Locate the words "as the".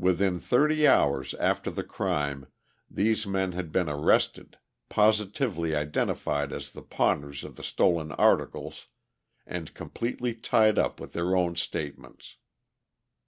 6.54-6.80